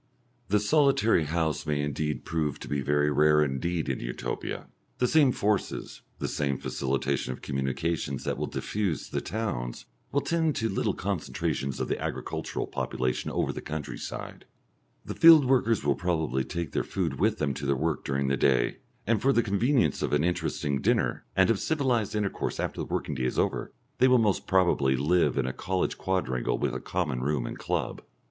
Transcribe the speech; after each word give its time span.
The 0.47 0.59
solitary 0.59 1.25
house 1.25 1.67
may 1.67 1.79
indeed 1.79 2.25
prove 2.25 2.57
to 2.61 2.67
be 2.67 2.81
very 2.81 3.11
rare 3.11 3.43
indeed 3.43 3.87
in 3.87 3.99
Utopia. 3.99 4.65
The 4.97 5.07
same 5.07 5.31
forces, 5.31 6.01
the 6.17 6.27
same 6.27 6.57
facilitation 6.57 7.33
of 7.33 7.43
communications 7.43 8.23
that 8.23 8.35
will 8.35 8.47
diffuse 8.47 9.09
the 9.09 9.21
towns 9.21 9.85
will 10.11 10.21
tend 10.21 10.55
to 10.55 10.67
little 10.69 10.95
concentrations 10.95 11.79
of 11.79 11.87
the 11.87 12.01
agricultural 12.01 12.65
population 12.65 13.29
over 13.29 13.53
the 13.53 13.61
country 13.61 13.99
side. 13.99 14.45
The 15.05 15.13
field 15.13 15.45
workers 15.45 15.83
will 15.83 15.93
probably 15.93 16.43
take 16.45 16.71
their 16.71 16.83
food 16.83 17.19
with 17.19 17.37
them 17.37 17.53
to 17.53 17.67
their 17.67 17.75
work 17.75 18.03
during 18.03 18.27
the 18.27 18.37
day, 18.37 18.77
and 19.05 19.21
for 19.21 19.31
the 19.31 19.43
convenience 19.43 20.01
of 20.01 20.13
an 20.13 20.23
interesting 20.23 20.81
dinner 20.81 21.25
and 21.35 21.51
of 21.51 21.59
civilised 21.59 22.15
intercourse 22.15 22.59
after 22.59 22.81
the 22.81 22.85
working 22.91 23.13
day 23.13 23.25
is 23.25 23.37
over, 23.37 23.71
they 23.99 24.07
will 24.07 24.17
most 24.17 24.47
probably 24.47 24.95
live 24.95 25.37
in 25.37 25.45
a 25.45 25.53
college 25.53 25.95
quadrangle 25.99 26.57
with 26.57 26.73
a 26.73 26.79
common 26.79 27.19
room 27.21 27.45
and 27.45 27.59
club. 27.59 28.01